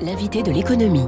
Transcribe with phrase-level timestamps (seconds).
[0.00, 1.06] L'invité de l'économie.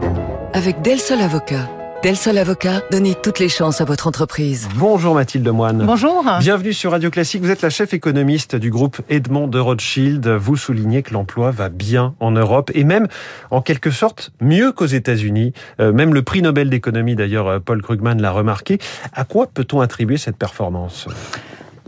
[0.54, 1.68] Avec Del Sol Avocat.
[2.02, 4.68] Del Sol Avocat, donnez toutes les chances à votre entreprise.
[4.74, 5.84] Bonjour Mathilde Moine.
[5.86, 6.24] Bonjour.
[6.40, 7.42] Bienvenue sur Radio Classique.
[7.42, 10.26] Vous êtes la chef économiste du groupe Edmond de Rothschild.
[10.26, 13.06] Vous soulignez que l'emploi va bien en Europe et même,
[13.50, 15.52] en quelque sorte, mieux qu'aux États-Unis.
[15.80, 18.78] Euh, même le prix Nobel d'économie, d'ailleurs, euh, Paul Krugman l'a remarqué.
[19.12, 21.06] À quoi peut-on attribuer cette performance?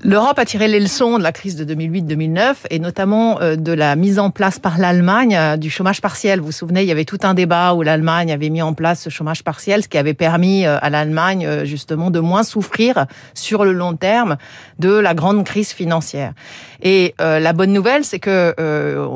[0.04, 3.96] L'Europe a tiré les leçons de la crise de 2008-2009 et notamment euh, de la
[3.96, 6.40] mise en place par l'Allemagne euh, du chômage partiel.
[6.40, 9.00] Vous vous souvenez, il y avait tout un débat où l'Allemagne avait mis en place
[9.00, 13.64] ce chômage partiel, ce qui avait permis euh, à l'Allemagne justement de moins souffrir sur
[13.64, 14.36] le long terme
[14.78, 16.34] de la grande crise financière.
[16.82, 18.54] Et la bonne nouvelle, c'est que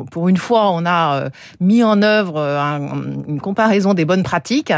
[0.09, 4.73] pour une fois, on a mis en œuvre une comparaison des bonnes pratiques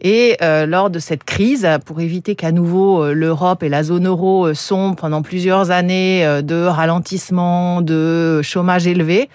[0.00, 4.96] et lors de cette crise, pour éviter qu'à nouveau l'Europe et la zone euro sombrent
[4.96, 9.28] pendant plusieurs années euh, de ralentissement, de chômage élevé.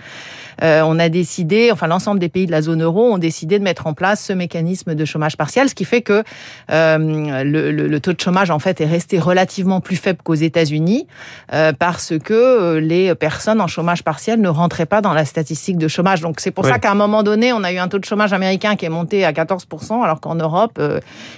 [0.61, 3.63] Euh, on a décidé, enfin l'ensemble des pays de la zone euro ont décidé de
[3.63, 6.23] mettre en place ce mécanisme de chômage partiel, ce qui fait que
[6.71, 11.07] euh, le, taux de chômage en fait est resté relativement plus faible qu'aux États-Unis
[11.53, 15.87] euh, parce que les personnes en chômage partiel ne rentraient pas dans la statistique de
[15.87, 16.21] chômage.
[16.21, 18.33] Donc c'est pour ça qu'à un moment donné, on a eu un taux de chômage
[18.33, 20.81] américain qui est monté à 14%, alors qu'en Europe,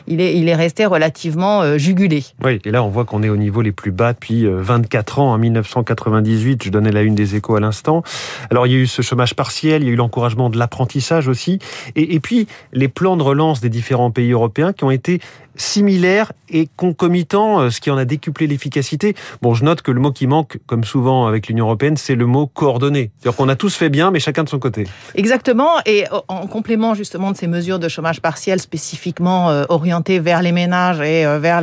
[0.07, 2.23] il est il est resté relativement jugulé.
[2.43, 5.33] Oui, et là on voit qu'on est au niveau les plus bas depuis 24 ans.
[5.33, 8.03] En 1998, je donnais la une des échos à l'instant.
[8.49, 11.27] Alors il y a eu ce chômage partiel, il y a eu l'encouragement de l'apprentissage
[11.27, 11.59] aussi,
[11.95, 15.21] et, et, puis les plans de relance des différents pays européens qui ont été
[15.57, 19.15] similaire et concomitant, euh, ce qui en a décuplé l'efficacité.
[19.41, 22.25] Bon, je note que le mot qui manque, comme souvent avec l'Union européenne, c'est le
[22.25, 23.11] mot coordonné.
[23.19, 24.85] C'est-à-dire qu'on a tous fait bien, mais chacun de son côté.
[25.15, 25.77] Exactement.
[25.85, 30.51] Et en complément justement de ces mesures de chômage partiel spécifiquement euh, orientées vers les
[30.51, 31.61] ménages et euh, vers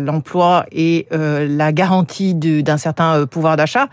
[0.00, 3.88] l'emploi et la garantie d'un certain pouvoir d'achat,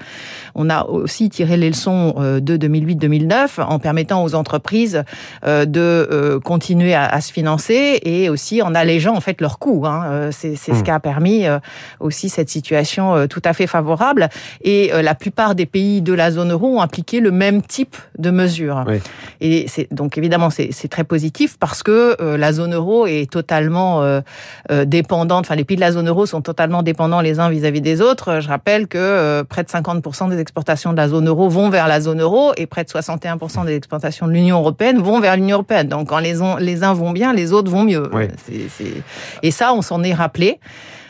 [0.55, 5.03] on a aussi tiré les leçons de 2008-2009 en permettant aux entreprises
[5.45, 9.83] de continuer à, se financer et aussi en allégeant fait leur coût.
[9.85, 10.03] Hein.
[10.05, 10.83] Euh, c'est ce hmm.
[10.83, 11.59] qui a permis euh,
[11.99, 14.29] aussi cette situation euh, tout à fait favorable.
[14.61, 18.31] Et la plupart des pays de la zone euro ont appliqué le même type de
[18.31, 18.85] mesures.
[19.41, 24.21] Et c'est donc évidemment c'est très positif parce que la zone euro est totalement
[24.85, 25.45] dépendante.
[25.45, 28.39] Enfin, les pays de la zone euro sont totalement dépendants les uns vis-à-vis des autres.
[28.41, 31.99] Je rappelle que près de 50% des exportations de la zone euro vont vers la
[31.99, 35.87] zone euro et près de 61% des exportations de l'Union européenne vont vers l'Union européenne.
[35.87, 38.09] Donc quand les, les uns vont bien, les autres vont mieux.
[38.45, 39.03] C'est
[39.43, 40.59] et ça, on s'en est rappelé.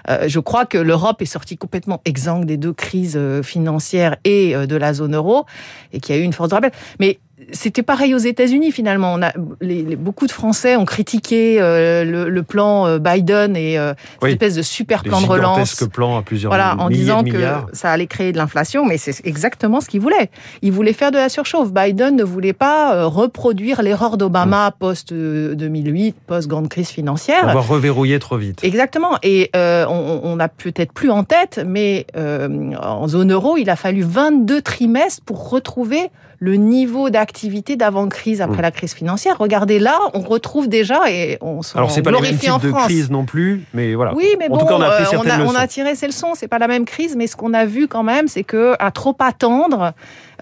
[0.10, 4.56] Euh, je crois que l'Europe est sortie complètement exsangue des deux crises euh, financières et
[4.56, 5.46] euh, de la zone euro
[5.92, 6.72] et qu'il y a eu une force de rappel.
[7.00, 7.20] Mais
[7.52, 9.14] c'était pareil aux États-Unis finalement.
[9.14, 9.32] On a,
[9.62, 14.56] les, beaucoup de Français ont critiqué euh, le, plan euh, Biden et euh, cette espèce
[14.56, 15.76] de super plan de relance.
[15.94, 17.38] plan à plusieurs voilà, en disant que
[17.74, 20.32] ça allait créer de l'inflation, mais c'est exactement ce qu'il voulait.
[20.64, 21.72] Il voulait faire de la surchauffe.
[21.72, 27.48] Biden ne voulait pas reproduire l'erreur d'Obama post 2008, post grande crise financière.
[27.48, 28.64] Avoir reverrouillé trop vite.
[28.64, 29.18] Exactement.
[29.22, 34.02] Et on, on a peut-être plus en tête, mais en zone euro, il a fallu
[34.02, 36.10] 22 trimestres pour retrouver
[36.40, 38.62] le niveau d'activité d'avant-crise après mm.
[38.62, 39.38] la crise financière.
[39.38, 42.72] Regardez là, on retrouve déjà et on s'en Alors c'est pas le même type de
[42.72, 44.16] crise non plus, mais voilà.
[44.16, 46.34] Oui, mais bon, on a, euh, on a tiré ces leçons.
[46.36, 48.92] C'est pas la même crise, mais ce qu'on a vu quand même, c'est que à
[48.92, 49.94] trop attendre,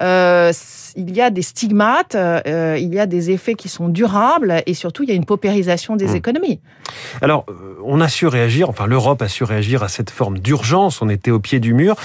[0.02, 0.52] euh,
[0.96, 4.74] il y a des stigmates, euh, il y a des effets qui sont durables et
[4.74, 6.16] surtout il y a une paupérisation des mm.
[6.16, 6.60] économies.
[7.22, 7.46] Alors,
[7.84, 11.32] on a su réagir, enfin l'Europe a su réagir à cette forme d'urgence, on était
[11.32, 11.96] au pied du mur.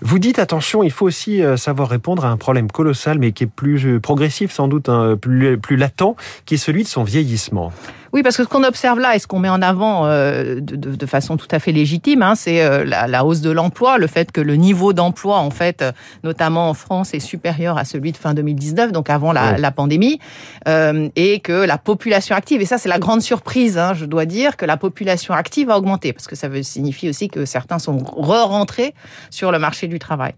[0.00, 3.46] Vous dites attention, il faut aussi savoir répondre à un problème colossal mais qui est
[3.46, 7.72] plus progressif sans doute, hein, plus, plus latent, qui est celui de son vieillissement.
[8.12, 10.74] Oui, parce que ce qu'on observe là et ce qu'on met en avant euh, de,
[10.74, 13.98] de, de, façon tout à fait légitime, hein, c'est euh, la, la, hausse de l'emploi,
[13.98, 15.92] le fait que le niveau d'emploi, en fait, euh,
[16.24, 20.18] notamment en France, est supérieur à celui de fin 2019, donc avant la, la pandémie,
[20.66, 24.24] euh, et que la population active, et ça c'est la grande surprise, hein, je dois
[24.24, 27.78] dire, que la population active a augmenté, parce que ça veut signifie aussi que certains
[27.78, 28.92] sont re-rentrés
[29.30, 30.32] sur le marché du travail.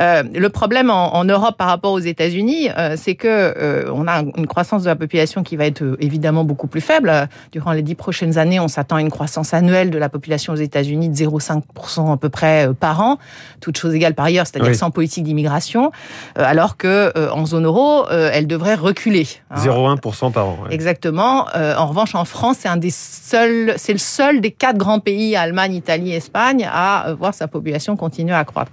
[0.00, 4.46] Euh, le problème en, en, Europe par rapport aux États-Unis, c'est que on a une
[4.46, 7.07] croissance de la population qui va être évidemment beaucoup plus faible
[7.52, 10.56] Durant les dix prochaines années, on s'attend à une croissance annuelle de la population aux
[10.56, 13.18] États-Unis de 0,5% à peu près euh, par an,
[13.60, 15.90] toutes choses égales par ailleurs, c'est-à-dire sans politique d'immigration,
[16.38, 19.26] euh, alors que euh, en zone euro, elle devrait reculer.
[19.54, 20.30] 0,1% hein.
[20.30, 20.58] par an.
[20.70, 21.46] Exactement.
[21.54, 25.36] En revanche, en France, c'est un des seuls, c'est le seul des quatre grands pays,
[25.36, 28.72] Allemagne, Italie, Espagne, à voir sa population continuer à croître.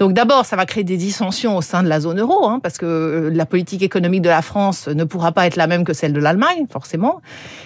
[0.00, 2.78] Donc d'abord, ça va créer des dissensions au sein de la zone euro, hein, parce
[2.78, 6.14] que la politique économique de la France ne pourra pas être la même que celle
[6.14, 7.20] de l'Allemagne, forcément.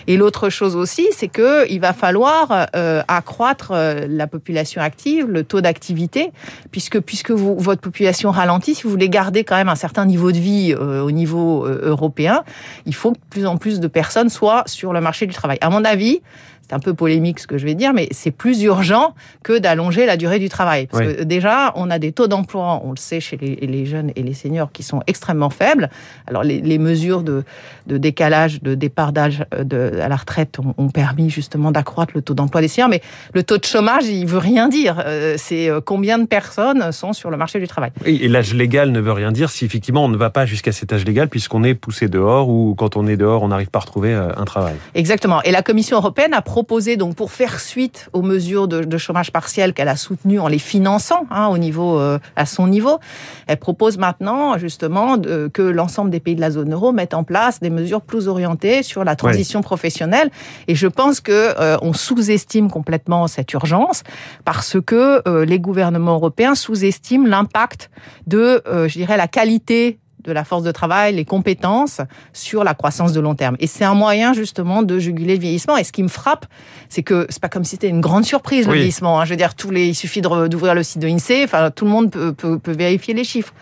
[0.09, 5.29] Et l'autre chose aussi, c'est que il va falloir euh, accroître euh, la population active,
[5.29, 6.33] le taux d'activité,
[6.73, 10.33] puisque puisque vous, votre population ralentit, si vous voulez garder quand même un certain niveau
[10.33, 12.43] de vie euh, au niveau européen,
[12.85, 15.59] il faut que plus en plus de personnes soient sur le marché du travail.
[15.61, 16.21] À mon avis,
[16.67, 20.07] c'est un peu polémique ce que je vais dire, mais c'est plus urgent que d'allonger
[20.07, 20.87] la durée du travail.
[20.87, 24.23] Parce que déjà, on a des taux d'emploi, on le sait, chez les, jeunes et
[24.23, 25.91] les seniors qui sont extrêmement faibles.
[26.27, 27.45] Alors, les, mesures de,
[27.87, 32.61] décalage, de départ d'âge euh, à la retraite ont, permis justement d'accroître le taux d'emploi
[32.61, 33.03] des seniors, mais
[33.35, 35.03] le taux de chômage, il veut rien dire.
[35.05, 37.91] Euh, c'est euh, combien de personnes sont sur le marché du travail.
[38.07, 40.93] Et l'âge légal ne veut rien dire si effectivement on ne va pas jusqu'à cet
[40.93, 43.83] âge légal puisqu'on est poussé dehors ou quand on est dehors, on n'arrive pas à
[43.83, 44.75] retrouver un travail.
[44.95, 45.43] Exactement.
[45.43, 49.73] Et la Commission européenne a proposé donc pour faire suite aux mesures de, chômage partiel
[49.73, 53.01] qu'elle a soutenues en les finançant hein, au niveau euh, à son niveau,
[53.49, 57.25] elle propose maintenant justement de, que l'ensemble des pays de la zone euro mettent en
[57.25, 60.31] place des mesures plus orientées sur la transition professionnelle.
[60.69, 64.05] Et je pense que euh, on sous-estime complètement cette urgence
[64.45, 67.91] parce que euh, les gouvernements européens sous-estiment l'impact
[68.29, 72.01] de, je dirais, la qualité de la force de travail, les compétences
[72.33, 73.57] sur la croissance de long terme.
[73.61, 75.77] Et c'est un moyen justement de juguler le vieillissement.
[75.77, 76.47] Et ce qui me frappe,
[76.89, 79.21] c'est que c'est pas comme si c'était une grande surprise le vieillissement.
[79.21, 79.25] Hein.
[79.25, 81.45] Je veux dire, tous les, il suffit d'ouvrir le site de l'Insee.
[81.45, 83.53] Enfin, tout le monde peut, peut, peut vérifier les chiffres.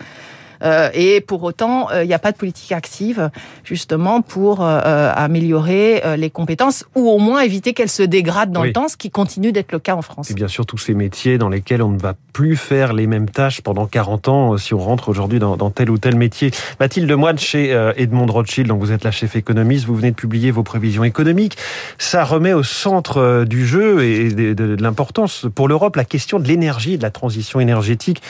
[0.63, 3.29] Euh, et pour autant, euh, il n'y a pas de politique active
[3.63, 8.73] justement pour euh, améliorer les compétences ou au moins éviter qu'elles se dégradent dans le
[8.73, 10.31] temps, ce qui continue d'être le cas en France.
[10.31, 13.29] Et bien sûr, tous ces métiers dans lesquels on ne va plus faire les mêmes
[13.29, 16.51] tâches pendant 40 ans si on rentre aujourd'hui dans, tel ou tel métier.
[16.79, 20.51] Mathilde Moine chez Edmond Rothschild, donc vous êtes la chef économiste, vous venez de publier
[20.51, 21.57] vos prévisions économiques.
[21.97, 26.97] Ça remet au centre du jeu et de, l'importance pour l'Europe la question de l'énergie,
[26.97, 28.21] de la transition énergétique.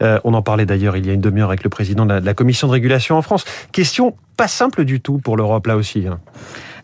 [0.00, 2.34] on en parlait d'ailleurs il y a une demi-heure avec le président président de la,
[2.34, 3.44] commission de régulation en France.
[3.72, 6.06] Question pas simple du tout pour l'Europe là aussi.
[6.06, 6.20] Hein.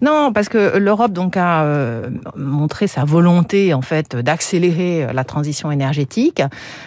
[0.00, 5.70] Non, parce que l'Europe donc a euh, montré sa volonté en fait d'accélérer la transition
[5.70, 6.42] énergétique.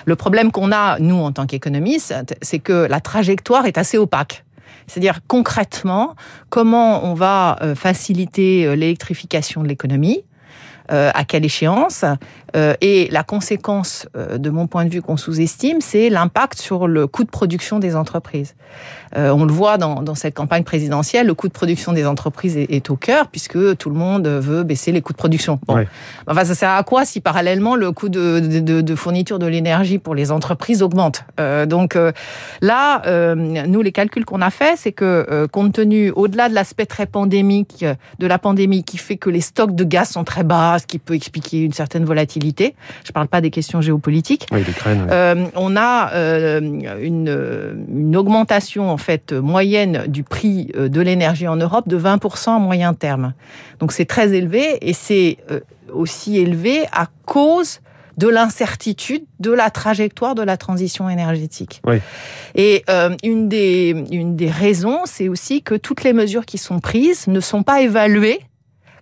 [0.06, 4.44] Le problème qu'on a nous en tant qu'économistes, c'est que la trajectoire est assez opaque.
[4.88, 6.16] C'est-à-dire concrètement
[6.50, 10.24] comment on va euh, faciliter euh, l'électrification de l'économie,
[10.92, 12.04] à quelle échéance
[12.56, 16.88] euh, et la conséquence, euh, de mon point de vue, qu'on sous-estime, c'est l'impact sur
[16.88, 18.56] le coût de production des entreprises.
[19.18, 22.58] Euh, on le voit dans, dans, cette campagne présidentielle, le coût de production des entreprises
[22.58, 25.60] est, est, au cœur, puisque tout le monde veut baisser les coûts de production.
[25.68, 25.86] Bon.
[26.28, 29.98] Enfin, ça sert à quoi si parallèlement le coût de, de, de fourniture de l'énergie
[29.98, 31.26] pour les entreprises augmente?
[31.68, 31.98] Donc
[32.62, 37.06] là, nous, les calculs qu'on a faits, c'est que compte tenu, au-delà de l'aspect très
[37.06, 37.86] pandémique
[38.20, 41.00] de la pandémie, qui fait que les stocks de gaz sont très bas, ce qui
[41.00, 44.48] peut expliquer une certaine volatilité, je ne parle pas des questions géopolitiques.
[45.12, 46.60] euh, on a euh,
[47.02, 52.50] une, une, augmentation en fait moyenne du prix euh, de l'énergie en Europe de 20%
[52.50, 53.34] en moyen terme.
[53.80, 55.38] Donc c'est très élevé et c'est
[55.94, 57.80] aussi élevé à cause
[58.18, 61.82] de l'incertitude de la trajectoire de la transition énergétique.
[61.86, 61.98] Oui.
[62.56, 66.80] Et euh, une, des, une des raisons, c'est aussi que toutes les mesures qui sont
[66.80, 68.42] prises ne sont pas évaluées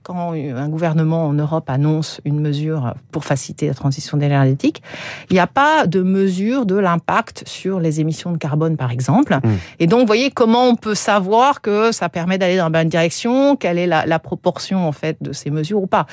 [0.03, 4.81] quand un gouvernement en Europe annonce une mesure pour faciliter la transition énergétique,
[5.29, 9.35] il n'y a pas de mesure de l'impact sur les émissions de carbone, par exemple.
[9.35, 9.49] Mmh.
[9.79, 12.89] Et donc, vous voyez comment on peut savoir que ça permet d'aller dans la bonne
[12.89, 16.05] direction, quelle est la, la proportion en fait de ces mesures ou pas.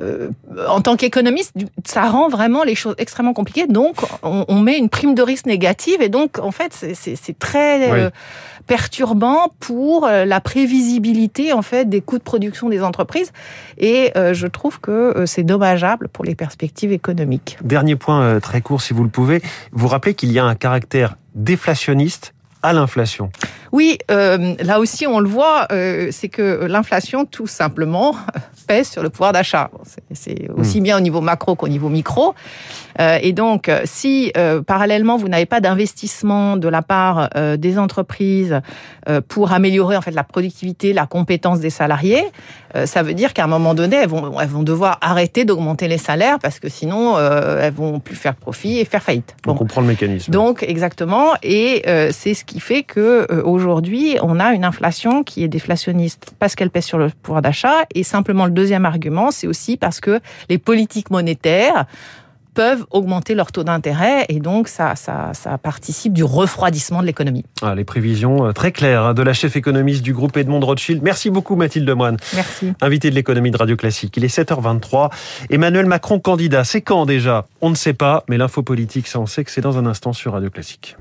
[0.00, 0.30] Euh,
[0.68, 1.54] en tant qu'économiste,
[1.84, 3.66] ça rend vraiment les choses extrêmement compliquées.
[3.66, 8.10] Donc, on, met une prime de risque négative et donc, en fait, c'est très euh,
[8.66, 13.32] perturbant pour euh, la prévisibilité en fait des coûts de production des entreprises.
[13.78, 17.58] Et je trouve que c'est dommageable pour les perspectives économiques.
[17.62, 19.42] Dernier point très court, si vous le pouvez.
[19.72, 23.30] Vous rappelez qu'il y a un caractère déflationniste à l'inflation.
[23.72, 28.16] Oui, euh, là aussi on le voit, euh, c'est que l'inflation tout simplement
[28.66, 29.70] pèse sur le pouvoir d'achat.
[30.12, 30.84] C'est aussi hmm.
[30.84, 32.34] bien au niveau macro qu'au niveau micro.
[32.98, 34.32] Euh, et donc, si
[34.66, 38.60] parallèlement vous n'avez pas d'investissement de la part des entreprises
[39.28, 42.24] pour améliorer en fait la productivité, la compétence des salariés,
[42.84, 45.98] ça veut dire qu'à un moment donné, elles vont, elles vont devoir arrêter d'augmenter les
[45.98, 49.34] salaires parce que sinon elles vont plus faire profit et faire faillite.
[49.46, 50.30] On comprend le mécanisme.
[50.30, 55.48] Donc exactement, et c'est ce qui fait que aujourd'hui, on a une inflation qui est
[55.48, 57.84] déflationniste parce qu'elle pèse sur le pouvoir d'achat.
[57.94, 61.86] Et simplement, le deuxième argument, c'est aussi parce que les politiques monétaires
[62.54, 67.44] peuvent augmenter leur taux d'intérêt et donc ça, ça, ça participe du refroidissement de l'économie.
[67.62, 71.02] Ah, les prévisions euh, très claires hein, de la chef économiste du groupe Edmond Rothschild.
[71.02, 72.16] Merci beaucoup Mathilde Moine.
[72.34, 72.72] Merci.
[72.80, 74.16] Invité de l'économie de Radio Classique.
[74.16, 75.10] Il est 7h23.
[75.50, 76.64] Emmanuel Macron candidat.
[76.64, 77.46] C'est quand déjà?
[77.60, 80.12] On ne sait pas, mais l'info politique, ça on sait que c'est dans un instant
[80.12, 80.96] sur Radio Classique.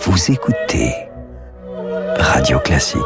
[0.00, 0.94] Vous écoutez
[2.18, 3.00] Radio Classique.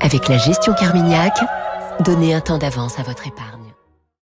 [0.00, 1.38] Avec la gestion Carmignac,
[2.00, 3.59] donnez un temps d'avance à votre épargne.